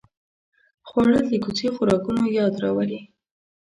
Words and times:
خوړل 0.87 1.23
د 1.29 1.33
کوڅې 1.43 1.67
خوراکونو 1.75 2.25
یاد 2.37 2.53
راولي 2.63 3.01